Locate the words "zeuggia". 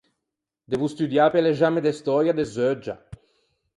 2.55-2.95